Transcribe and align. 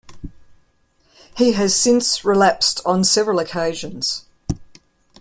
He 1.37 1.51
has 1.51 1.75
since 1.75 2.25
relapsed 2.25 2.81
on 2.87 3.03
several 3.03 3.37
occasions. 3.37 4.25